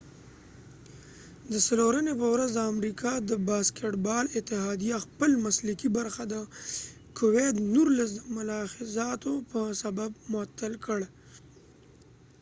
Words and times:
د 1.51 1.53
څلورنی 1.67 2.13
په 2.21 2.27
ورځ 2.33 2.49
د 2.55 2.59
امریکا 2.73 3.11
د 3.29 3.31
باسکټ 3.49 3.93
بال 4.05 4.25
اتحادیه 4.39 4.97
خپل 5.05 5.31
مسلکې 5.45 5.87
برخه 5.97 6.23
د 6.33 6.35
کوويد 7.17 7.55
19 7.75 8.17
د 8.17 8.19
ملاحظاتو 8.35 9.33
په 9.51 9.61
سبب 9.81 10.11
معطل 10.33 10.73
کړ 10.85 10.99